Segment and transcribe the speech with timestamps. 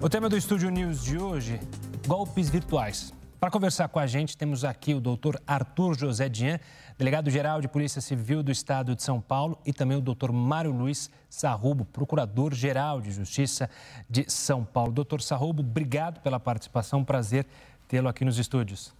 [0.00, 1.58] O tema do Estúdio News de hoje:
[2.06, 3.12] golpes virtuais.
[3.40, 6.60] Para conversar com a gente, temos aqui o doutor Arthur José Dian,
[6.96, 11.10] delegado-geral de Polícia Civil do Estado de São Paulo, e também o doutor Mário Luiz
[11.28, 13.68] Sarrubo, procurador-geral de Justiça
[14.08, 14.92] de São Paulo.
[14.92, 17.44] Doutor Sarrubo, obrigado pela participação, prazer
[17.88, 18.94] tê-lo aqui nos estúdios.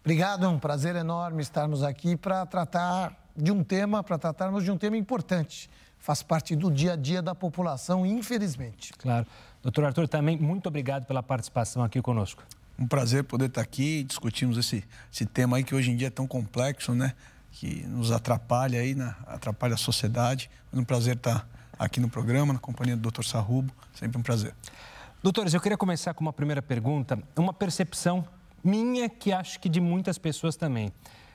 [0.00, 4.70] Obrigado, é um prazer enorme estarmos aqui para tratar de um tema, para tratarmos de
[4.70, 5.68] um tema importante.
[5.98, 8.94] Faz parte do dia a dia da população, infelizmente.
[8.94, 9.26] Claro.
[9.62, 12.44] Doutor Arthur, também muito obrigado pela participação aqui conosco
[12.78, 16.10] um prazer poder estar aqui discutirmos esse, esse tema aí que hoje em dia é
[16.10, 17.12] tão complexo, né?
[17.50, 19.14] Que nos atrapalha aí, né?
[19.26, 20.48] atrapalha a sociedade.
[20.72, 23.24] É um prazer estar aqui no programa, na companhia do Dr.
[23.24, 23.72] Sarrubo.
[23.92, 24.54] Sempre um prazer.
[25.20, 28.24] Doutores, eu queria começar com uma primeira pergunta, uma percepção
[28.62, 30.92] minha que acho que de muitas pessoas também.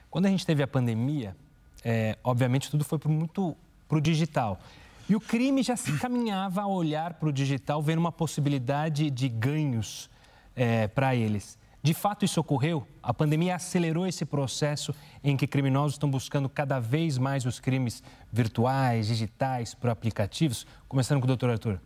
[0.09, 1.35] Quando a gente teve a pandemia,
[1.83, 3.57] é, obviamente tudo foi muito
[3.89, 4.61] para o digital.
[5.09, 9.27] E o crime já se caminhava a olhar para o digital, vendo uma possibilidade de
[9.27, 10.09] ganhos
[10.55, 11.57] é, para eles.
[11.81, 12.87] De fato, isso ocorreu?
[13.01, 18.01] A pandemia acelerou esse processo em que criminosos estão buscando cada vez mais os crimes
[18.31, 20.65] virtuais, digitais, por aplicativos?
[20.87, 21.81] Começando com o doutor Arthur.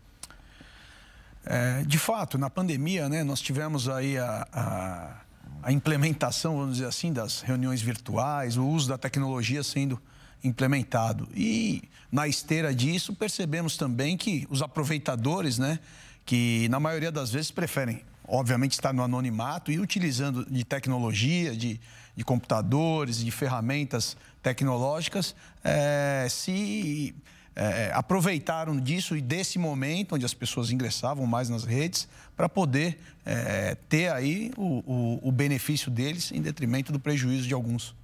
[1.43, 5.21] É, de fato, na pandemia, né, nós tivemos aí a, a,
[5.63, 9.99] a, implementação, vamos dizer assim, das reuniões virtuais, o uso da tecnologia sendo
[10.47, 11.27] implementado.
[11.35, 15.79] E na esteira disso, percebemos também que os aproveitadores, né,
[16.25, 21.79] que na maioria das vezes preferem obviamente está no anonimato e utilizando de tecnologia, de,
[22.15, 27.15] de computadores, de ferramentas tecnológicas, é, se
[27.55, 32.99] é, aproveitaram disso e desse momento onde as pessoas ingressavam mais nas redes para poder
[33.25, 37.95] é, ter aí o, o, o, benefício deles em detrimento do prejuízo de alguns.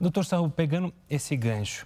[0.00, 1.84] Doutor Sarro, pegando esse gancho,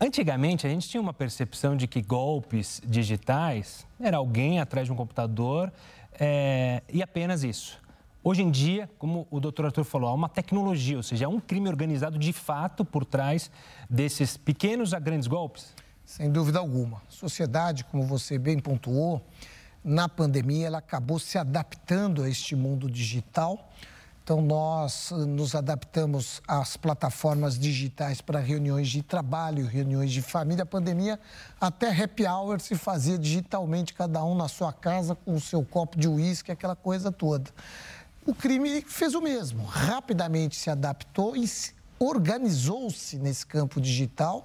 [0.00, 4.96] antigamente a gente tinha uma percepção de que golpes digitais era alguém atrás de um
[4.96, 5.72] computador
[6.18, 7.80] é, e apenas isso.
[8.24, 11.38] Hoje em dia, como o doutor Arthur falou, há uma tecnologia, ou seja, há um
[11.38, 13.52] crime organizado de fato por trás
[13.88, 15.72] desses pequenos a grandes golpes?
[16.04, 17.02] Sem dúvida alguma.
[17.08, 19.24] A sociedade, como você bem pontuou,
[19.84, 23.70] na pandemia ela acabou se adaptando a este mundo digital
[24.24, 30.62] então, nós eh, nos adaptamos às plataformas digitais para reuniões de trabalho, reuniões de família.
[30.62, 31.20] A pandemia,
[31.60, 35.98] até happy hour se fazia digitalmente, cada um na sua casa, com o seu copo
[35.98, 37.50] de uísque, aquela coisa toda.
[38.24, 41.44] O crime fez o mesmo, rapidamente se adaptou e
[41.98, 44.42] organizou-se nesse campo digital,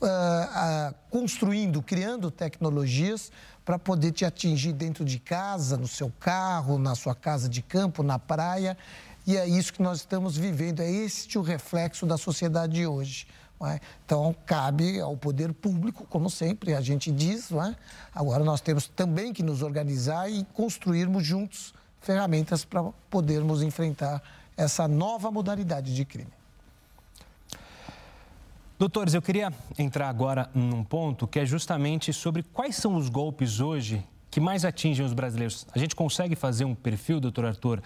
[0.00, 3.30] uh, uh, construindo, criando tecnologias
[3.64, 8.02] para poder te atingir dentro de casa, no seu carro, na sua casa de campo,
[8.02, 8.76] na praia
[9.26, 13.26] e é isso que nós estamos vivendo, é este o reflexo da sociedade de hoje.
[13.62, 13.78] É?
[14.06, 17.76] Então, cabe ao poder público, como sempre a gente diz, é?
[18.14, 24.22] agora nós temos também que nos organizar e construirmos juntos ferramentas para podermos enfrentar
[24.56, 26.32] essa nova modalidade de crime.
[28.78, 33.60] Doutores, eu queria entrar agora num ponto que é justamente sobre quais são os golpes
[33.60, 35.66] hoje que mais atingem os brasileiros.
[35.74, 37.82] A gente consegue fazer um perfil, doutor Arthur,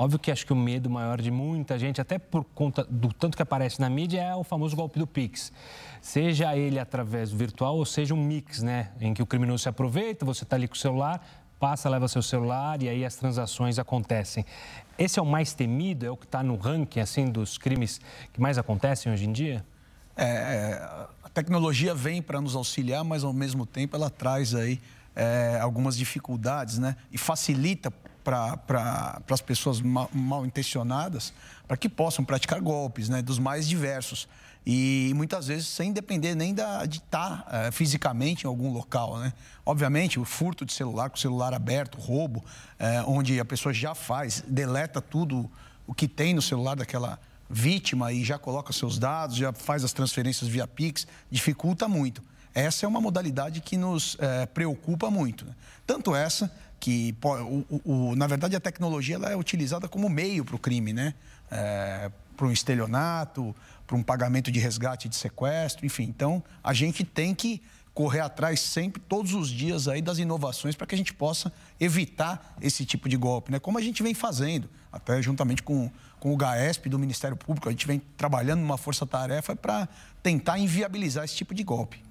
[0.00, 3.36] Óbvio que acho que o medo maior de muita gente, até por conta do tanto
[3.36, 5.52] que aparece na mídia, é o famoso golpe do Pix.
[6.00, 8.92] Seja ele através do virtual ou seja um mix, né?
[9.00, 11.20] Em que o criminoso se aproveita, você está ali com o celular,
[11.58, 14.46] passa, leva seu celular e aí as transações acontecem.
[14.96, 18.00] Esse é o mais temido, é o que está no ranking assim dos crimes
[18.32, 19.66] que mais acontecem hoje em dia?
[20.16, 24.80] É, é a tecnologia vem para nos auxiliar, mas ao mesmo tempo ela traz aí
[25.16, 26.94] é, algumas dificuldades, né?
[27.10, 27.92] E facilita
[28.24, 31.32] para as pessoas mal, mal intencionadas
[31.66, 34.26] para que possam praticar golpes, né, dos mais diversos.
[34.66, 39.18] E muitas vezes sem depender nem da, de estar é, fisicamente em algum local.
[39.18, 39.32] Né?
[39.64, 42.44] Obviamente, o furto de celular, com o celular aberto, roubo,
[42.78, 45.50] é, onde a pessoa já faz, deleta tudo
[45.86, 47.18] o que tem no celular daquela
[47.48, 52.22] vítima e já coloca seus dados, já faz as transferências via Pix, dificulta muito.
[52.54, 55.46] Essa é uma modalidade que nos é, preocupa muito.
[55.46, 55.54] Né?
[55.86, 60.56] Tanto essa que o, o, na verdade a tecnologia ela é utilizada como meio para
[60.56, 61.14] o crime, né?
[61.50, 63.54] É, para um estelionato,
[63.86, 66.04] para um pagamento de resgate de sequestro, enfim.
[66.04, 67.60] Então a gente tem que
[67.92, 72.56] correr atrás sempre, todos os dias aí das inovações para que a gente possa evitar
[72.60, 73.58] esse tipo de golpe, né?
[73.58, 75.90] Como a gente vem fazendo, até juntamente com,
[76.20, 79.88] com o GAESP do Ministério Público, a gente vem trabalhando numa força-tarefa para
[80.22, 82.07] tentar inviabilizar esse tipo de golpe.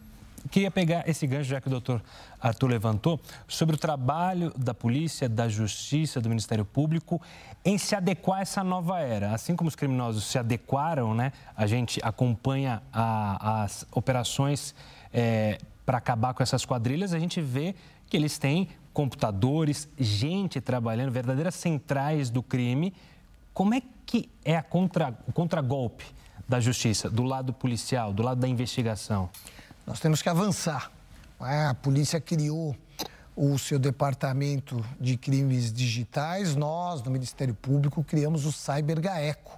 [0.49, 2.01] Queria pegar esse gancho, já que o doutor
[2.39, 7.21] Arthur levantou, sobre o trabalho da polícia, da justiça, do Ministério Público
[7.65, 9.33] em se adequar a essa nova era.
[9.33, 14.73] Assim como os criminosos se adequaram, né, a gente acompanha a, as operações
[15.13, 17.75] é, para acabar com essas quadrilhas, a gente vê
[18.09, 22.93] que eles têm computadores, gente trabalhando, verdadeiras centrais do crime.
[23.53, 26.05] Como é que é a contra, o contragolpe
[26.47, 29.29] da justiça, do lado policial, do lado da investigação?
[29.87, 30.91] Nós temos que avançar.
[31.39, 31.67] É?
[31.67, 32.75] A polícia criou
[33.33, 39.57] o seu departamento de crimes digitais, nós, no Ministério Público, criamos o Cyber GAECO,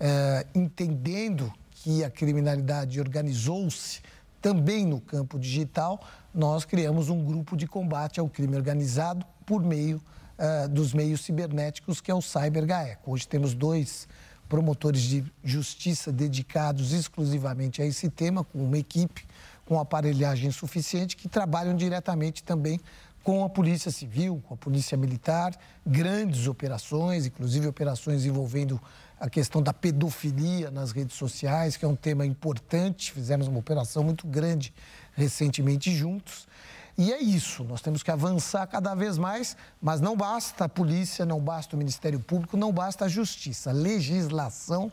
[0.00, 4.00] é, entendendo que a criminalidade organizou-se
[4.42, 6.04] também no campo digital,
[6.34, 10.02] nós criamos um grupo de combate ao crime organizado por meio
[10.36, 13.12] é, dos meios cibernéticos, que é o Cyber GAECO.
[13.12, 14.08] Hoje temos dois
[14.48, 19.27] promotores de justiça dedicados exclusivamente a esse tema, com uma equipe
[19.68, 22.80] com aparelhagem suficiente que trabalham diretamente também
[23.22, 25.54] com a Polícia Civil, com a Polícia Militar,
[25.86, 28.80] grandes operações, inclusive operações envolvendo
[29.20, 33.12] a questão da pedofilia nas redes sociais, que é um tema importante.
[33.12, 34.72] Fizemos uma operação muito grande
[35.14, 36.48] recentemente juntos.
[36.96, 41.26] E é isso, nós temos que avançar cada vez mais, mas não basta a polícia,
[41.26, 43.68] não basta o Ministério Público, não basta a justiça.
[43.68, 44.90] A legislação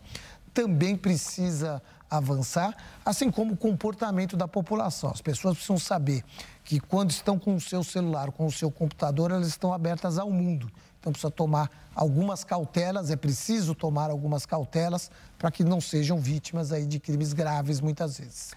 [0.54, 5.12] também precisa avançar, assim como o comportamento da população.
[5.12, 6.24] As pessoas precisam saber
[6.64, 10.32] que quando estão com o seu celular, com o seu computador, elas estão abertas ao
[10.32, 10.72] mundo.
[11.00, 16.72] Então precisa tomar algumas cautelas, é preciso tomar algumas cautelas para que não sejam vítimas
[16.72, 18.54] aí de crimes graves muitas vezes.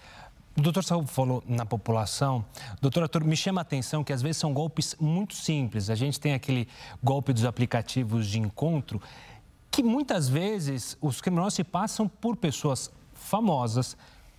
[0.57, 2.43] O doutor Saúl falou na população.
[2.81, 5.89] Doutor Arthur, me chama a atenção que às vezes são golpes muito simples.
[5.89, 6.67] A gente tem aquele
[7.03, 9.01] golpe dos aplicativos de encontro,
[9.71, 13.95] que muitas vezes os criminosos se passam por pessoas famosas,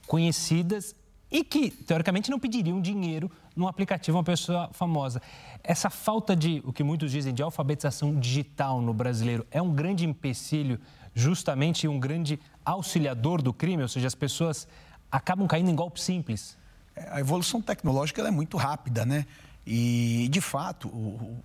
[0.07, 0.95] conhecidas
[1.31, 5.23] e que, teoricamente, não pediriam dinheiro num aplicativo a uma pessoa famosa.
[5.63, 10.05] Essa falta de, o que muitos dizem, de alfabetização digital no brasileiro é um grande
[10.05, 10.81] empecilho,
[11.15, 14.67] justamente um grande auxiliador do crime, ou seja, as pessoas
[15.11, 16.57] acabam caindo em golpes simples.
[16.97, 19.27] É, a evolução tecnológica é muito rápida, né?
[19.67, 21.39] E, de fato, o,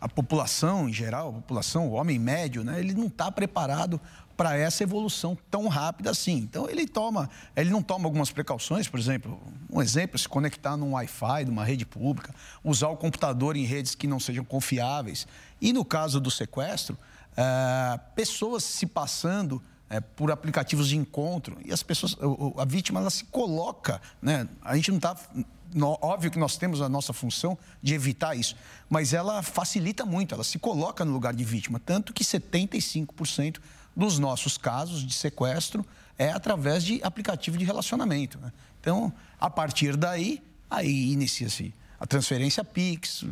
[0.00, 4.00] a população em geral, a população, o homem médio, né, ele não está preparado
[4.36, 6.38] para essa evolução tão rápida assim.
[6.38, 9.38] Então ele toma, ele não toma algumas precauções, por exemplo,
[9.70, 13.94] um exemplo, se conectar num Wi-Fi de uma rede pública, usar o computador em redes
[13.94, 15.26] que não sejam confiáveis.
[15.60, 16.96] E no caso do sequestro,
[17.36, 22.16] é, pessoas se passando é, por aplicativos de encontro e as pessoas,
[22.56, 24.48] a vítima ela se coloca, né?
[24.62, 25.16] A gente não está
[26.00, 28.56] óbvio que nós temos a nossa função de evitar isso,
[28.88, 33.58] mas ela facilita muito, ela se coloca no lugar de vítima, tanto que 75%
[33.94, 35.84] dos nossos casos de sequestro
[36.18, 38.38] é através de aplicativo de relacionamento.
[38.38, 38.52] Né?
[38.80, 43.24] Então, a partir daí, aí inicia-se a transferência Pix,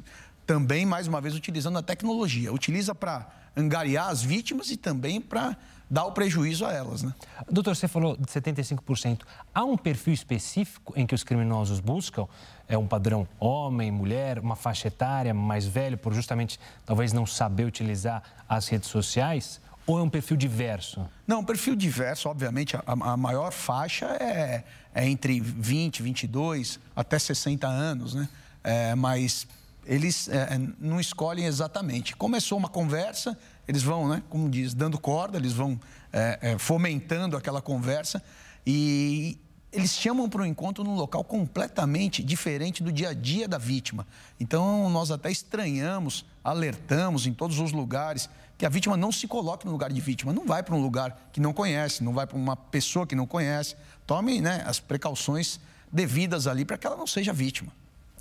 [0.49, 2.51] também, mais uma vez, utilizando a tecnologia.
[2.51, 3.29] Utiliza para
[3.59, 5.57] angariar as vítimas e também para
[5.91, 7.03] dar o prejuízo a elas.
[7.03, 7.13] Né?
[7.51, 9.21] Doutor, você falou de 75%.
[9.55, 12.27] Há um perfil específico em que os criminosos buscam?
[12.69, 17.65] É um padrão homem, mulher, uma faixa etária mais velho, por justamente talvez não saber
[17.65, 19.61] utilizar as redes sociais?
[19.87, 21.09] Ou é um perfil diverso?
[21.27, 24.63] Não, um perfil diverso, obviamente, a, a maior faixa é,
[24.95, 28.29] é, entre 20, 22 até 60 anos, né?
[28.63, 29.47] É, mas
[29.89, 32.15] eles é, não escolhem exatamente.
[32.15, 33.37] Começou uma conversa,
[33.67, 35.81] eles vão, né, como diz, dando corda, eles vão
[36.13, 38.23] é, é, fomentando aquela conversa
[38.67, 39.39] e
[39.73, 44.07] eles chamam para um encontro num local completamente diferente do dia a dia da vítima.
[44.39, 48.29] Então, nós até estranhamos, alertamos em todos os lugares
[48.59, 51.31] que a vítima não se coloque no lugar de vítima, não vai para um lugar
[51.33, 53.75] que não conhece, não vai para uma pessoa que não conhece.
[54.07, 57.73] Tome né, as precauções devidas ali para que ela não seja vítima.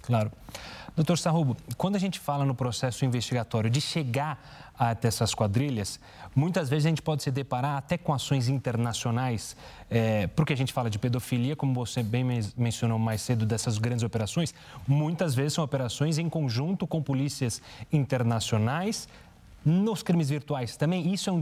[0.01, 0.31] Claro.
[0.97, 5.99] Doutor Sarrubo, quando a gente fala no processo investigatório de chegar até essas quadrilhas,
[6.35, 9.55] muitas vezes a gente pode se deparar até com ações internacionais,
[9.91, 12.25] é, porque a gente fala de pedofilia, como você bem
[12.57, 14.55] mencionou mais cedo, dessas grandes operações,
[14.87, 17.61] muitas vezes são operações em conjunto com polícias
[17.93, 19.07] internacionais.
[19.63, 21.39] Nos crimes virtuais também, isso é um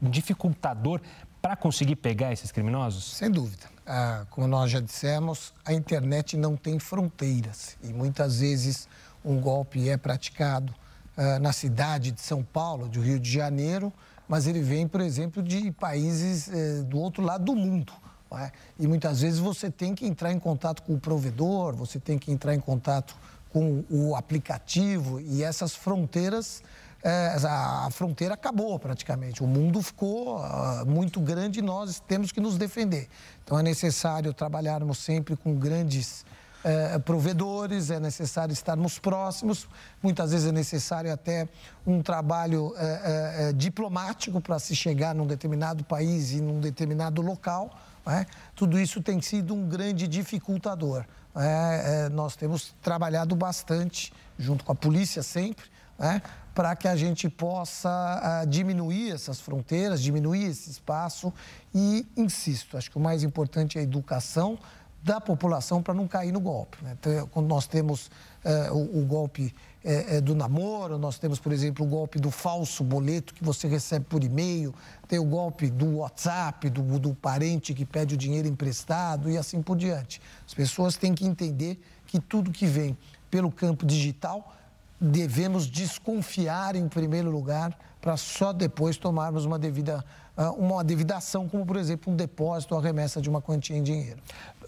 [0.00, 1.02] dificultador
[1.42, 3.04] para conseguir pegar esses criminosos?
[3.04, 3.66] Sem dúvida.
[3.92, 8.86] Ah, como nós já dissemos, a internet não tem fronteiras e muitas vezes
[9.24, 10.72] um golpe é praticado
[11.16, 13.92] ah, na cidade de São Paulo, do Rio de Janeiro,
[14.28, 17.92] mas ele vem, por exemplo, de países eh, do outro lado do mundo.
[18.38, 18.52] É?
[18.78, 22.30] E muitas vezes você tem que entrar em contato com o provedor, você tem que
[22.30, 23.16] entrar em contato
[23.52, 26.62] com o aplicativo e essas fronteiras
[27.02, 29.42] a fronteira acabou praticamente.
[29.42, 33.08] O mundo ficou uh, muito grande e nós temos que nos defender.
[33.42, 36.24] Então é necessário trabalharmos sempre com grandes
[36.62, 39.66] uh, provedores, é necessário estarmos próximos,
[40.02, 41.48] muitas vezes é necessário até
[41.86, 47.70] um trabalho uh, diplomático para se chegar num determinado país e num determinado local.
[48.06, 48.26] É?
[48.56, 51.04] Tudo isso tem sido um grande dificultador.
[51.36, 55.64] é, é, nós temos trabalhado bastante, junto com a polícia sempre,
[56.00, 56.22] né,
[56.54, 61.32] para que a gente possa uh, diminuir essas fronteiras, diminuir esse espaço
[61.74, 64.58] e, insisto, acho que o mais importante é a educação
[65.02, 66.76] da população para não cair no golpe.
[66.82, 66.96] Né?
[67.30, 68.10] Quando nós temos
[68.44, 69.54] uh, o, o, golpe
[69.84, 74.06] uh, do namoro, nós temos, por exemplo, o golpe do falso boleto que você recebe
[74.06, 74.74] por e-mail,
[75.06, 79.62] tem o golpe do WhatsApp, do, do parente que pede o dinheiro emprestado e assim
[79.62, 80.20] por diante.
[80.46, 82.96] As pessoas têm que entender que tudo que vem
[83.30, 84.54] pelo campo digital
[85.00, 90.04] devemos desconfiar em primeiro lugar para só depois tomarmos uma devida,
[90.36, 93.76] ah, uma devida ação, como por exemplo um depósito ou a remessa de uma quantia
[93.76, 94.20] em dinheiro.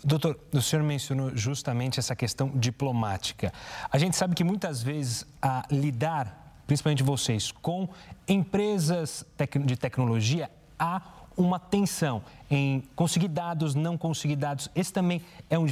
[0.03, 3.53] Doutor, o senhor mencionou justamente essa questão diplomática.
[3.91, 7.89] A gente sabe que muitas vezes a lidar, principalmente vocês, com
[8.27, 9.25] empresas
[9.65, 11.03] de tecnologia, há
[11.37, 14.69] uma tensão em conseguir dados, não conseguir dados.
[14.75, 15.67] Esse também é um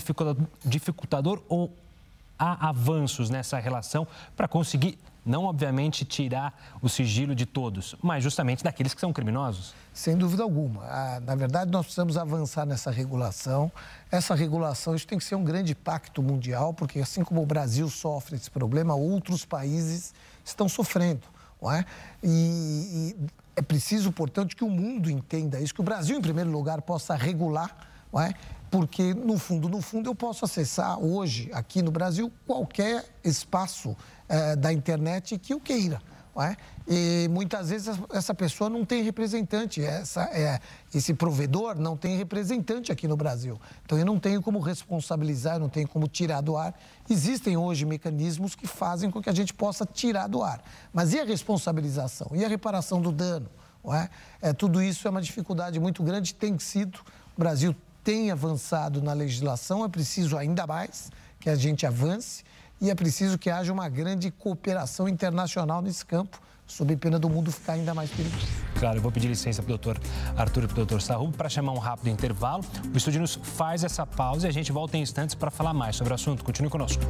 [0.65, 1.71] dificultador ou
[2.41, 8.65] há avanços nessa relação para conseguir, não obviamente tirar o sigilo de todos, mas justamente
[8.65, 9.75] daqueles que são criminosos?
[9.93, 10.83] Sem dúvida alguma.
[10.85, 13.71] Ah, na verdade, nós precisamos avançar nessa regulação.
[14.11, 17.91] Essa regulação, isso tem que ser um grande pacto mundial, porque assim como o Brasil
[17.91, 21.27] sofre esse problema, outros países estão sofrendo.
[21.61, 21.85] Não é?
[22.23, 26.51] e, e é preciso, portanto, que o mundo entenda isso, que o Brasil, em primeiro
[26.51, 28.35] lugar, possa regular é?
[28.71, 33.97] Porque no fundo, no fundo, eu posso acessar hoje, aqui no Brasil, qualquer espaço
[34.29, 36.01] é, da internet que eu queira.
[36.39, 36.57] É?
[36.89, 40.61] E muitas vezes essa pessoa não tem representante, essa, é,
[40.95, 43.61] esse provedor não tem representante aqui no Brasil.
[43.85, 46.73] Então eu não tenho como responsabilizar, eu não tenho como tirar do ar.
[47.11, 50.63] Existem hoje mecanismos que fazem com que a gente possa tirar do ar.
[50.93, 52.31] Mas e a responsabilização?
[52.33, 53.51] E a reparação do dano?
[53.93, 54.09] É?
[54.49, 57.01] É, tudo isso é uma dificuldade muito grande, tem sido.
[57.37, 62.45] O Brasil tem avançado na legislação, é preciso ainda mais que a gente avance
[62.81, 67.53] e é preciso que haja uma grande cooperação internacional nesse campo, sob pena do mundo
[67.53, 68.47] ficar ainda mais perigoso.
[68.79, 70.01] Claro, eu vou pedir licença para o doutor
[70.37, 72.65] Arthur e para o doutor Sarrubo para chamar um rápido intervalo.
[72.93, 75.97] O Estúdio News faz essa pausa e a gente volta em instantes para falar mais
[75.97, 76.43] sobre o assunto.
[76.45, 77.03] Continue conosco.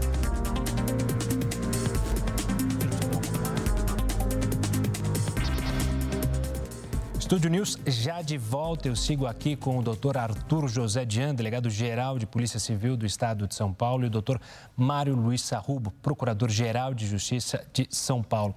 [7.31, 8.89] Estúdio News já de volta.
[8.89, 13.47] Eu sigo aqui com o doutor Arthur José Dian, delegado-geral de Polícia Civil do Estado
[13.47, 14.41] de São Paulo, e o doutor
[14.77, 18.53] Mário Luiz Sarrubo, procurador-geral de Justiça de São Paulo.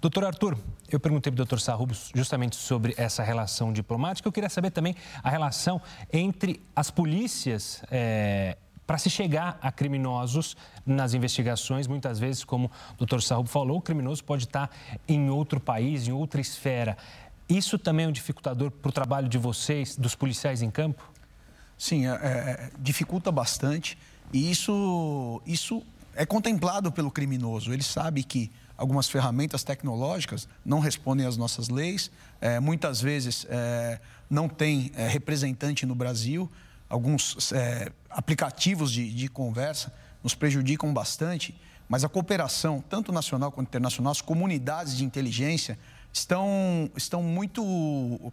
[0.00, 0.56] Doutor Arthur,
[0.90, 4.26] eu perguntei para o doutor Sarrubo justamente sobre essa relação diplomática.
[4.26, 5.78] Eu queria saber também a relação
[6.10, 7.82] entre as polícias.
[7.90, 11.86] É para se chegar a criminosos nas investigações.
[11.86, 14.70] Muitas vezes, como o doutor Sarrubo falou, o criminoso pode estar
[15.08, 16.96] em outro país, em outra esfera.
[17.56, 21.08] Isso também é um dificultador para o trabalho de vocês, dos policiais em campo?
[21.78, 23.96] Sim, é, é, dificulta bastante.
[24.32, 25.80] E isso, isso
[26.16, 27.72] é contemplado pelo criminoso.
[27.72, 34.00] Ele sabe que algumas ferramentas tecnológicas não respondem às nossas leis, é, muitas vezes é,
[34.28, 36.50] não tem é, representante no Brasil,
[36.88, 39.92] alguns é, aplicativos de, de conversa
[40.24, 41.54] nos prejudicam bastante,
[41.88, 45.78] mas a cooperação, tanto nacional quanto internacional, as comunidades de inteligência
[46.14, 47.62] estão, estão muito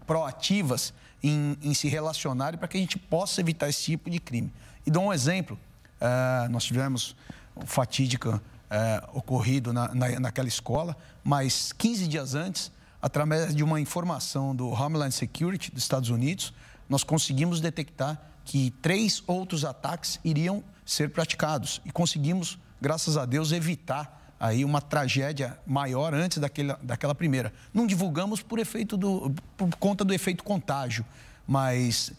[0.06, 4.54] proativas em, em se relacionarem para que a gente possa evitar esse tipo de crime.
[4.86, 5.60] E dou um exemplo.
[6.00, 7.16] Uh, nós tivemos
[7.58, 12.72] um fatídico uh, ocorrido na, na, naquela escola, mas 15 dias antes,
[13.02, 16.54] através de uma informação do Homeland Security dos Estados Unidos,
[16.88, 23.52] nós conseguimos detectar que três outros ataques iriam ser praticados e conseguimos, graças a Deus,
[23.52, 27.54] evitar aí uma tragédia maior antes daquela, daquela primeira.
[27.72, 31.06] Não divulgamos por efeito do, por conta do efeito contágio,
[31.48, 32.12] mas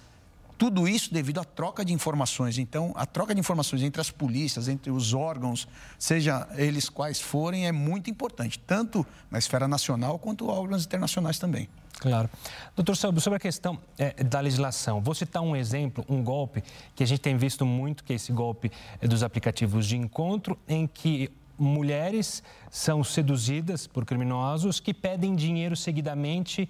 [0.57, 2.59] tudo isso devido à troca de informações.
[2.59, 5.67] Então, a troca de informações entre as polícias, entre os órgãos,
[5.99, 11.69] seja eles quais forem, é muito importante, tanto na esfera nacional quanto órgãos internacionais também.
[11.99, 12.31] Claro.
[12.76, 16.62] Doutor Salvo, sobre a questão é, da legislação, vou citar um exemplo, um golpe
[16.95, 20.57] que a gente tem visto muito, que é esse golpe é, dos aplicativos de encontro,
[20.69, 21.31] em que
[21.62, 26.69] mulheres são seduzidas por criminosos que pedem dinheiro seguidamente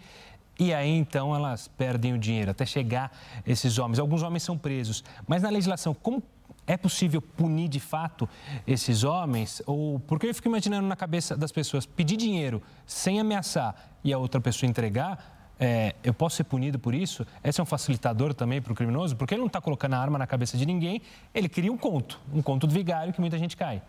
[0.58, 3.10] e aí então elas perdem o dinheiro até chegar
[3.46, 3.98] esses homens.
[3.98, 6.22] Alguns homens são presos, mas na legislação, como
[6.66, 8.28] é possível punir de fato
[8.66, 9.62] esses homens?
[9.66, 14.18] Ou porque eu fico imaginando na cabeça das pessoas pedir dinheiro sem ameaçar e a
[14.18, 17.26] outra pessoa entregar, é, eu posso ser punido por isso?
[17.42, 20.18] Esse é um facilitador também para o criminoso, porque ele não está colocando a arma
[20.18, 21.00] na cabeça de ninguém,
[21.34, 23.80] ele cria um conto, um conto do vigário que muita gente cai.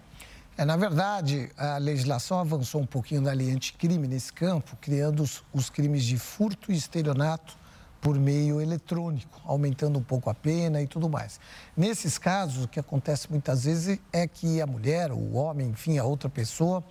[0.56, 5.44] É, na verdade, a legislação avançou um pouquinho na lei anticrime nesse campo, criando os,
[5.52, 7.58] os crimes de furto e estelionato
[8.00, 11.40] por meio eletrônico, aumentando um pouco a pena e tudo mais.
[11.76, 16.04] Nesses casos, o que acontece muitas vezes é que a mulher, o homem, enfim, a
[16.04, 16.84] outra pessoa,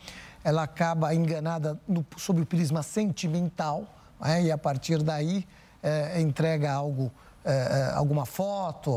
[0.42, 3.87] ela acaba enganada no, sob o prisma sentimental
[4.19, 4.42] né?
[4.45, 5.47] e a partir daí
[5.83, 7.12] é, entrega algo,
[7.45, 8.90] é, alguma foto,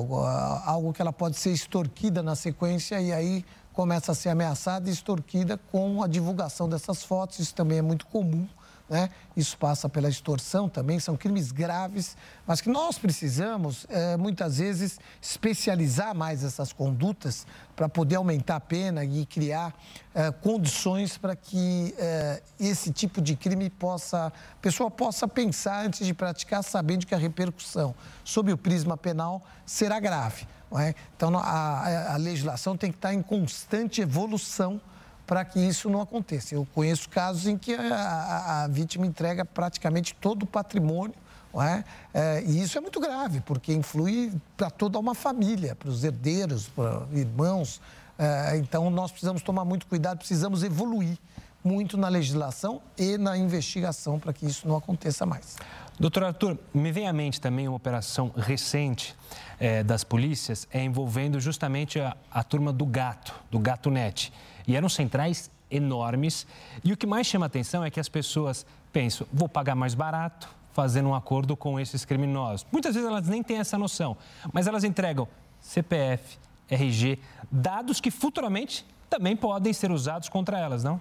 [0.66, 3.46] algo que ela pode ser extorquida na sequência e aí
[3.76, 7.40] começa a ser ameaçada e extorquida com a divulgação dessas fotos.
[7.40, 8.48] Isso também é muito comum
[8.90, 9.10] né?
[9.36, 12.16] Isso passa pela extorsão também, são crimes graves,
[12.46, 18.60] mas que nós precisamos, é, muitas vezes, especializar mais essas condutas para poder aumentar a
[18.60, 19.74] pena e criar
[20.14, 26.06] é, condições para que é, esse tipo de crime possa, a pessoa possa pensar antes
[26.06, 30.48] de praticar, sabendo que a repercussão sob o prisma penal será grave.
[30.78, 30.94] É?
[31.16, 34.82] Então, a, a legislação tem que estar em constante evolução
[35.26, 36.54] para que isso não aconteça.
[36.54, 41.16] Eu conheço casos em que a, a, a vítima entrega praticamente todo o patrimônio
[41.62, 41.84] é?
[42.14, 46.68] É, e isso é muito grave, porque influi para toda uma família, para os herdeiros,
[46.68, 47.82] para irmãos.
[48.18, 51.18] É, então, nós precisamos tomar muito cuidado, precisamos evoluir
[51.66, 55.58] muito na legislação e na investigação para que isso não aconteça mais.
[56.00, 59.16] Doutor Arthur, me vem à mente também uma operação recente
[59.60, 64.32] é, das polícias é, envolvendo justamente a, a turma do gato, do gato net.
[64.68, 66.46] E eram centrais enormes.
[66.84, 70.48] E o que mais chama atenção é que as pessoas pensam, vou pagar mais barato,
[70.74, 72.66] fazendo um acordo com esses criminosos.
[72.72, 74.16] Muitas vezes elas nem têm essa noção,
[74.54, 75.28] mas elas entregam
[75.62, 76.38] CPF,
[76.70, 77.20] RG,
[77.52, 81.00] dados que futuramente também podem ser usados contra elas, não?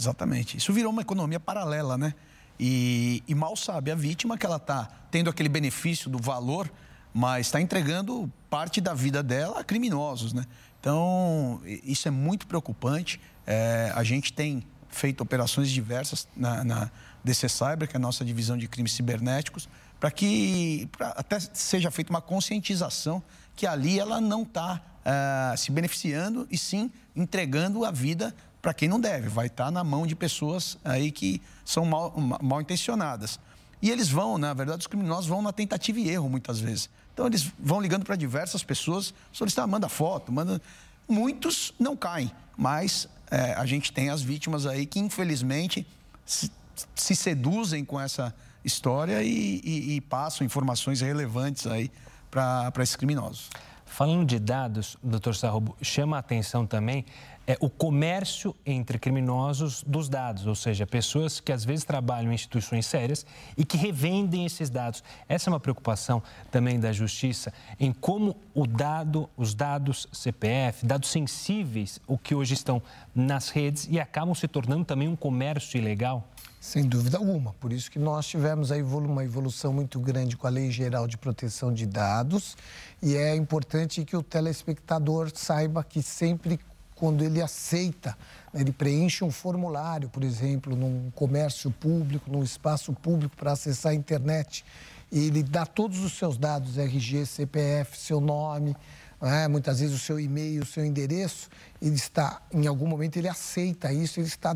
[0.00, 0.56] Exatamente.
[0.56, 2.14] Isso virou uma economia paralela, né?
[2.58, 6.72] E, e mal sabe a vítima que ela está tendo aquele benefício do valor,
[7.12, 10.46] mas está entregando parte da vida dela a criminosos, né?
[10.80, 13.20] Então, isso é muito preocupante.
[13.46, 16.90] É, a gente tem feito operações diversas na, na
[17.22, 21.90] DC Cyber, que é a nossa divisão de crimes cibernéticos, para que pra até seja
[21.90, 23.22] feita uma conscientização
[23.54, 28.88] que ali ela não está é, se beneficiando e sim entregando a vida para quem
[28.88, 29.28] não deve.
[29.28, 33.38] Vai estar tá na mão de pessoas aí que são mal, mal intencionadas.
[33.82, 36.90] E eles vão, na verdade, os criminosos vão na tentativa e erro muitas vezes.
[37.14, 40.60] Então eles vão ligando para diversas pessoas, solicitar, manda foto, manda.
[41.08, 45.86] Muitos não caem, mas é, a gente tem as vítimas aí que, infelizmente,
[46.24, 46.50] se,
[46.94, 51.90] se seduzem com essa história e, e, e passam informações relevantes aí
[52.30, 53.48] para esses criminosos.
[53.86, 57.04] Falando de dados, doutor Sarrobo, chama a atenção também
[57.50, 62.34] é, o comércio entre criminosos dos dados, ou seja, pessoas que às vezes trabalham em
[62.36, 65.02] instituições sérias e que revendem esses dados.
[65.28, 71.10] Essa é uma preocupação também da justiça em como o dado, os dados CPF, dados
[71.10, 72.80] sensíveis, o que hoje estão
[73.12, 76.24] nas redes e acabam se tornando também um comércio ilegal.
[76.60, 77.52] Sem dúvida alguma.
[77.54, 81.72] Por isso que nós tivemos uma evolução muito grande com a Lei Geral de Proteção
[81.72, 82.56] de Dados
[83.02, 86.60] e é importante que o telespectador saiba que sempre
[87.00, 88.14] quando ele aceita,
[88.52, 93.92] né, ele preenche um formulário, por exemplo, num comércio público, num espaço público para acessar
[93.92, 94.62] a internet,
[95.10, 98.76] e ele dá todos os seus dados, RG, CPF, seu nome,
[99.22, 99.48] é?
[99.48, 101.48] muitas vezes o seu e-mail, o seu endereço,
[101.80, 104.54] ele está, em algum momento, ele aceita isso, ele está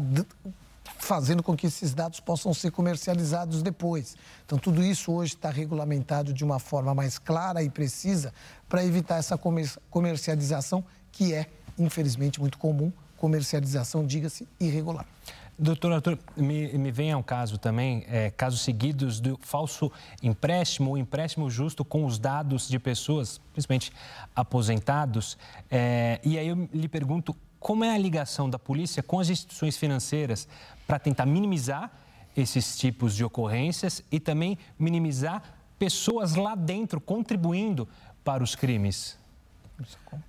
[0.99, 4.17] fazendo com que esses dados possam ser comercializados depois.
[4.45, 8.35] Então, tudo isso hoje está regulamentado de uma forma mais clara e precisa
[8.69, 9.39] para evitar essa
[9.91, 11.47] comercialização que é,
[11.79, 15.07] infelizmente, muito comum, comercialização, diga-se, irregular.
[15.57, 20.99] Doutor Arthur, me, me vem um caso também, é, casos seguidos do falso empréstimo ou
[20.99, 23.93] empréstimo justo com os dados de pessoas, principalmente
[24.35, 25.39] aposentados.
[25.71, 29.77] É, e aí eu lhe pergunto como é a ligação da polícia com as instituições
[29.77, 30.49] financeiras
[30.89, 31.91] para tentar minimizar
[32.37, 35.41] esses tipos de ocorrências e também minimizar
[35.79, 37.89] pessoas lá dentro contribuindo
[38.25, 39.17] para os crimes?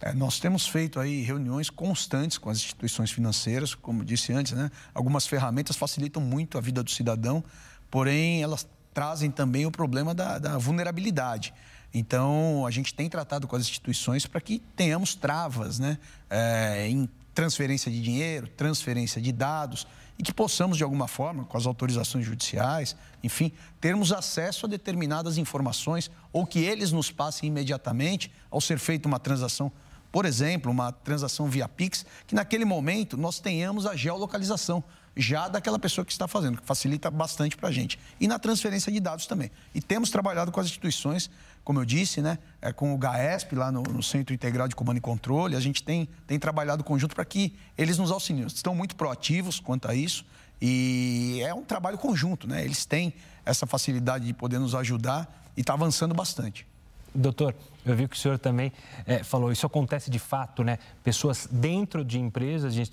[0.02, 4.72] É, nós temos feito aí reuniões constantes com as instituições financeiras, como disse antes, né?
[4.94, 7.44] Algumas ferramentas facilitam muito a vida do cidadão,
[7.92, 11.54] porém elas trazem também o problema da, da vulnerabilidade.
[11.94, 15.98] Então, a gente tem tratado com as instituições para que tenhamos travas né?
[16.30, 19.86] É, em transferência de dinheiro, transferência de dados
[20.18, 23.52] e que possamos, de alguma forma, com as autorizações judiciais, enfim,
[23.82, 29.20] termos acesso a determinadas informações ou que eles nos passem imediatamente ao ser feita uma
[29.20, 29.72] transação,
[30.12, 34.84] por exemplo, uma transação via Pix, que naquele momento nós tenhamos a geolocalização
[35.18, 37.98] já daquela pessoa que está fazendo, que facilita bastante para a gente.
[38.20, 39.50] E na transferência de dados também.
[39.74, 41.30] E temos trabalhado com as instituições,
[41.66, 44.98] como eu disse, né, é, com o GAESP, lá no, no, Centro Integrado de Comando
[44.98, 48.46] e Controle, a gente tem, tem trabalhado conjunto para que eles nos auxiliem.
[48.46, 50.24] Estão muito proativos quanto a isso
[50.62, 52.64] E é um trabalho conjunto, né?
[52.64, 56.68] Eles têm essa facilidade de poder nos ajudar e está avançando bastante.
[57.14, 58.72] Doutor, eu vi que o senhor também
[59.06, 60.78] é, falou, isso acontece de fato, né?
[61.04, 62.84] Pessoas dentro de empresas, de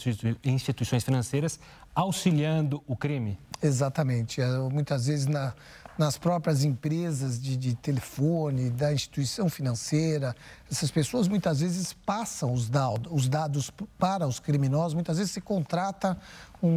[0.44, 1.60] instituições financeiras,
[1.94, 3.38] auxiliando o crime?
[3.62, 4.40] Exatamente.
[4.40, 5.52] É, muitas vezes na,
[5.98, 10.34] nas próprias empresas de, de, telefone, da instituição financeira.
[10.70, 15.40] Essas pessoas muitas vezes passam os dados, os dados para os criminosos, muitas vezes se
[15.40, 16.18] contrata
[16.62, 16.68] um,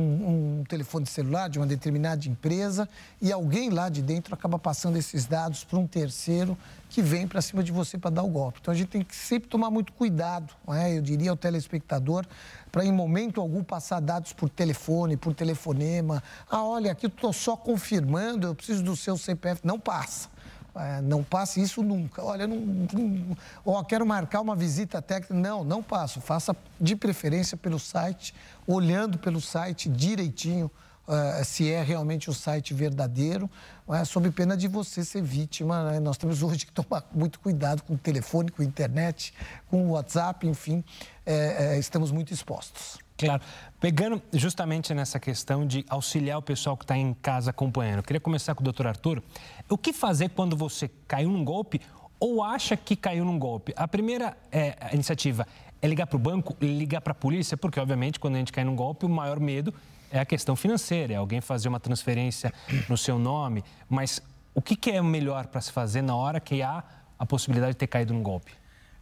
[0.59, 2.89] um, telefone celular de uma determinada empresa
[3.21, 6.57] e alguém lá de dentro acaba passando esses dados para um terceiro
[6.89, 8.59] que vem para cima de você para dar o golpe.
[8.61, 10.97] Então a gente tem que sempre tomar muito cuidado, é?
[10.97, 12.25] eu diria ao telespectador,
[12.71, 16.23] para em momento algum passar dados por telefone, por telefonema.
[16.49, 19.61] Ah, olha, aqui estou só confirmando, eu preciso do seu CPF.
[19.63, 20.34] Não passa.
[20.77, 22.23] É, não passe isso nunca.
[22.23, 25.33] Olha, não, não, ó, quero marcar uma visita técnica.
[25.33, 26.19] Não, não passo.
[26.19, 28.33] Faça de preferência pelo site,
[28.67, 30.69] olhando pelo site direitinho
[31.07, 33.49] uh, se é realmente o site verdadeiro,
[33.89, 34.03] é?
[34.05, 35.91] sob pena de você ser vítima.
[35.91, 35.99] Né?
[35.99, 39.33] Nós temos hoje que tomar muito cuidado com o telefone, com a internet,
[39.69, 40.83] com o WhatsApp, enfim,
[41.25, 42.97] é, estamos muito expostos.
[43.17, 43.41] Claro.
[43.79, 48.19] Pegando justamente nessa questão de auxiliar o pessoal que está em casa acompanhando, eu queria
[48.19, 49.23] começar com o doutor Arthur.
[49.69, 51.79] O que fazer quando você caiu num golpe
[52.19, 53.73] ou acha que caiu num golpe?
[53.77, 55.47] A primeira é, a iniciativa
[55.81, 58.63] é ligar para o banco, ligar para a polícia, porque, obviamente, quando a gente cai
[58.63, 59.73] num golpe, o maior medo
[60.17, 62.54] é a questão financeira, é alguém fazer uma transferência
[62.89, 63.63] no seu nome.
[63.89, 64.21] Mas
[64.54, 66.84] o que, que é melhor para se fazer na hora que há
[67.17, 68.51] a possibilidade de ter caído num golpe?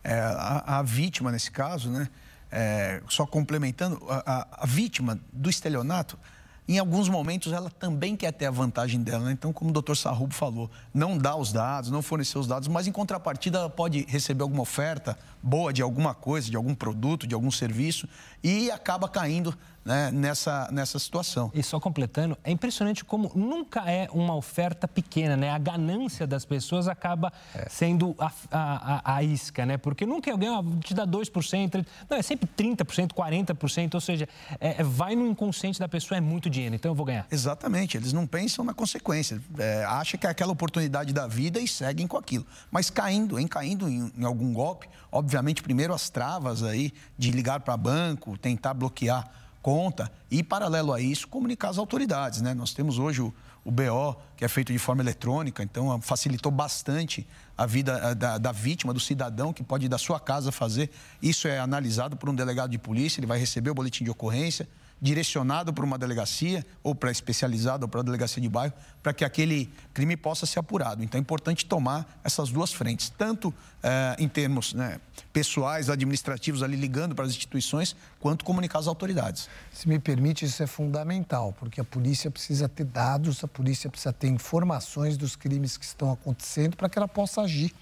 [0.04, 2.10] É, a, a vítima, nesse caso, né?
[2.54, 6.20] é, só complementando, a, a, vítima do estelionato,
[6.68, 9.26] em alguns momentos ela também quer ter a vantagem dela.
[9.26, 9.32] Né?
[9.32, 12.86] Então, como o doutor Sarrubo falou, não dá os dados, não fornecer os dados, mas
[12.86, 17.34] em contrapartida ela pode receber alguma oferta boa de alguma coisa, de algum produto, de
[17.34, 18.08] algum serviço
[18.44, 21.52] e acaba caindo né, nessa, nessa situação.
[21.54, 25.50] E só completando, é impressionante como nunca é uma oferta pequena, né?
[25.50, 27.68] A ganância das pessoas acaba é.
[27.70, 29.78] sendo a, a, a, isca, né?
[29.78, 34.28] Porque nunca alguém ah, te dá 2%, não, é sempre 30%, 40%, ou seja,
[34.60, 37.28] é, é, vai no inconsciente da pessoa, é muito dinheiro, então eu vou ganhar.
[37.30, 41.68] Exatamente, eles não pensam na consequência, é, acha que é aquela oportunidade da vida e
[41.68, 42.46] seguem com aquilo.
[42.72, 47.60] Mas caindo, em caindo em, em algum golpe, obviamente, primeiro as travas aí de ligar
[47.60, 52.42] para banco, tentar bloquear conta e, paralelo a isso, comunicar às autoridades.
[52.42, 52.54] Né?
[52.54, 57.26] Nós temos hoje o, o BO, que é feito de forma eletrônica, então facilitou bastante
[57.58, 60.92] a vida eh, da, da, vítima, do cidadão, que pode ir da sua casa fazer.
[61.22, 64.68] Isso é analisado por um delegado de polícia, ele vai receber o boletim de ocorrência,
[65.04, 69.26] direcionado para uma delegacia, ou para especializada, ou para a delegacia de bairro, para que
[69.26, 71.04] aquele crime possa ser apurado.
[71.04, 75.02] Então é importante tomar essas duas frentes, tanto eh, em termos né,
[75.34, 79.50] pessoais, administrativos, ali ligando para as instituições, quanto comunicar às autoridades.
[79.74, 84.14] Se me permite, isso é fundamental, porque a polícia precisa ter dados, a polícia precisa
[84.14, 87.74] ter informações dos crimes que estão acontecendo para que ela possa agir.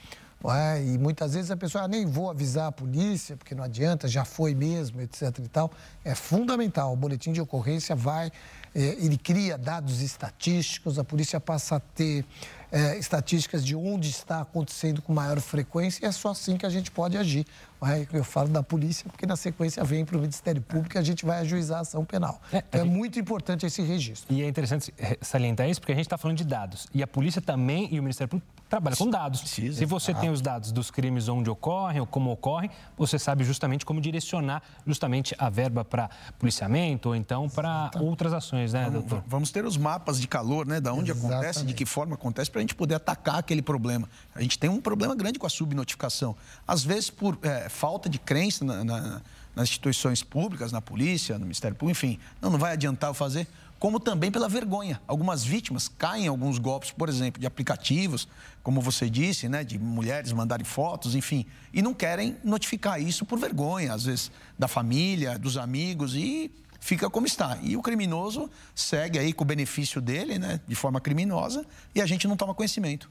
[0.49, 0.83] É?
[0.83, 4.25] E muitas vezes a pessoa, ah, nem vou avisar a polícia, porque não adianta, já
[4.25, 5.37] foi mesmo, etc.
[5.39, 5.71] e tal.
[6.03, 6.93] É fundamental.
[6.93, 8.31] O boletim de ocorrência vai,
[8.73, 12.25] é, ele cria dados estatísticos, a polícia passa a ter
[12.71, 16.69] é, estatísticas de onde está acontecendo com maior frequência e é só assim que a
[16.69, 17.45] gente pode agir.
[17.83, 18.07] É?
[18.13, 21.25] Eu falo da polícia porque na sequência vem para o Ministério Público e a gente
[21.25, 22.39] vai ajuizar a ação penal.
[22.53, 22.93] É, então, é gente...
[22.93, 24.33] muito importante esse registro.
[24.33, 26.87] E é interessante salientar isso porque a gente está falando de dados.
[26.93, 29.41] E a polícia também e o Ministério Público trabalha com dados.
[29.41, 29.77] Precisa.
[29.79, 33.85] Se você tem os dados dos crimes onde ocorrem ou como ocorrem, você sabe justamente
[33.85, 39.23] como direcionar justamente a verba para policiamento ou então para outras ações, né, vamos, doutor?
[39.27, 41.35] Vamos ter os mapas de calor, né, da onde Exatamente.
[41.35, 44.07] acontece, de que forma acontece, para a gente poder atacar aquele problema.
[44.33, 46.35] A gente tem um problema grande com a subnotificação.
[46.65, 49.21] Às vezes por é, falta de crença na, na,
[49.55, 53.47] nas instituições públicas, na polícia, no Ministério Público, enfim, não, não vai adiantar fazer
[53.81, 55.01] como também pela vergonha.
[55.07, 58.27] Algumas vítimas caem em alguns golpes, por exemplo, de aplicativos,
[58.61, 63.39] como você disse, né, de mulheres mandarem fotos, enfim, e não querem notificar isso por
[63.39, 67.57] vergonha, às vezes da família, dos amigos e fica como está.
[67.63, 72.05] E o criminoso segue aí com o benefício dele, né, de forma criminosa, e a
[72.05, 73.09] gente não toma conhecimento.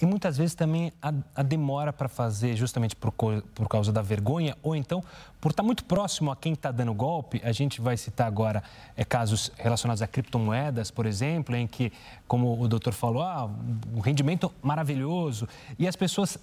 [0.00, 4.56] E muitas vezes também a, a demora para fazer, justamente por, por causa da vergonha,
[4.62, 5.02] ou então
[5.40, 7.40] por estar tá muito próximo a quem está dando golpe.
[7.42, 8.62] A gente vai citar agora
[8.96, 11.92] é, casos relacionados a criptomoedas, por exemplo, em que,
[12.28, 13.50] como o doutor falou, ah,
[13.92, 15.48] um rendimento maravilhoso.
[15.78, 16.38] E as pessoas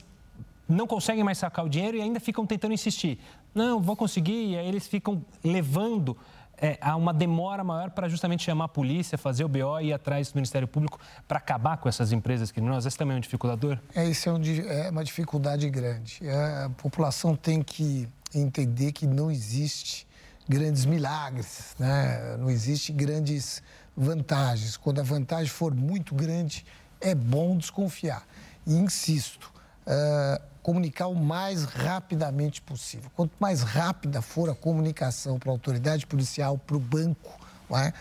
[0.68, 3.20] não conseguem mais sacar o dinheiro e ainda ficam tentando insistir.
[3.54, 4.52] Não, vou conseguir.
[4.52, 6.18] E aí eles ficam levando
[6.58, 9.94] é, há uma demora maior para justamente chamar a polícia, fazer o BO e ir
[9.94, 12.86] atrás do Ministério Público para acabar com essas empresas criminosas?
[12.86, 13.78] Esse também é um dificultador?
[13.96, 16.20] É, isso é, um, é uma dificuldade grande.
[16.22, 20.08] É, a população tem que entender que não existe
[20.48, 22.38] grandes milagres, né?
[22.38, 23.62] não existe grandes
[23.96, 24.78] vantagens.
[24.78, 26.66] Quando a vantagem for muito grande,
[27.02, 28.26] é bom desconfiar.
[28.66, 29.52] E insisto,
[29.88, 33.12] uh, comunicar o mais rapidamente possível.
[33.16, 37.94] Quanto mais rápida for a comunicação para a autoridade policial, para o banco, é?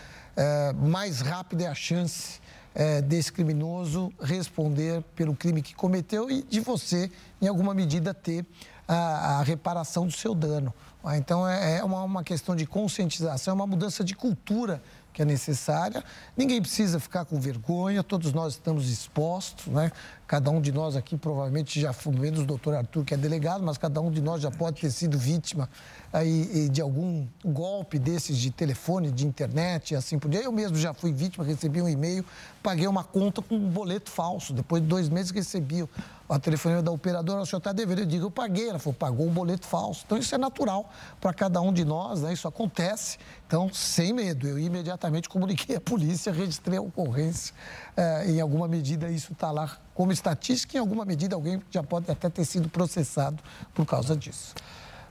[0.71, 2.39] uh, mais rápida é a chance
[2.73, 8.43] uh, desse criminoso responder pelo crime que cometeu e de você, em alguma medida, ter
[8.87, 10.73] a, a reparação do seu dano.
[11.17, 14.81] Então, é, é uma, uma questão de conscientização, é uma mudança de cultura
[15.13, 16.03] que é necessária.
[16.35, 19.91] Ninguém precisa ficar com vergonha, todos nós estamos expostos, né?
[20.27, 23.77] Cada um de nós aqui provavelmente já menos o doutor Arthur, que é delegado, mas
[23.77, 25.69] cada um de nós já pode ter sido vítima
[26.11, 30.45] aí, de algum golpe desses de telefone, de internet assim por diante.
[30.45, 32.25] Eu mesmo já fui vítima, recebi um e-mail,
[32.63, 34.51] paguei uma conta com um boleto falso.
[34.51, 35.87] Depois de dois meses recebi
[36.27, 37.99] a telefonema da operadora, o senhor está devendo.
[37.99, 38.69] Eu digo, eu paguei.
[38.69, 40.03] Ela falou, pagou um boleto falso.
[40.05, 40.89] Então isso é natural
[41.21, 42.33] para cada um de nós, né?
[42.33, 43.19] isso acontece.
[43.45, 47.53] Então, sem medo, eu imediatamente comuniquei à polícia, registrei a ocorrência.
[47.97, 52.11] É, em alguma medida isso está lá como estatística, em alguma medida alguém já pode
[52.11, 53.41] até ter sido processado
[53.73, 54.53] por causa disso.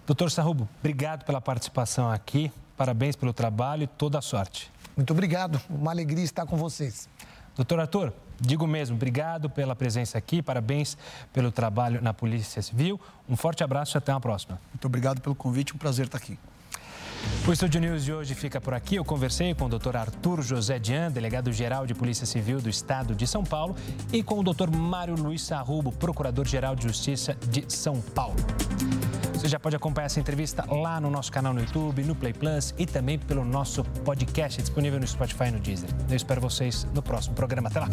[0.07, 4.71] Doutor Sarrubo, obrigado pela participação aqui, parabéns pelo trabalho e toda a sorte.
[4.95, 7.09] Muito obrigado, uma alegria estar com vocês.
[7.57, 10.99] Doutor Arthur, digo mesmo, obrigado pela presença aqui, parabéns
[11.33, 13.01] pelo trabalho na Polícia Civil.
[13.27, 14.61] Um forte abraço e até uma próxima.
[14.73, 16.39] Muito obrigado pelo convite, um prazer estar aqui.
[17.47, 18.97] O Estúdio News de hoje fica por aqui.
[18.97, 19.97] Eu conversei com o Dr.
[19.97, 23.77] Arthur José Dian, delegado-geral de Polícia Civil do Estado de São Paulo,
[24.13, 24.71] e com o Dr.
[24.75, 28.37] Mário Luiz Sarrubo, procurador-geral de Justiça de São Paulo.
[29.35, 32.75] Você já pode acompanhar essa entrevista lá no nosso canal no YouTube, no Play Plus
[32.79, 35.91] e também pelo nosso podcast disponível no Spotify e no Deezer.
[36.09, 37.69] Eu espero vocês no próximo programa.
[37.69, 37.89] Até lá!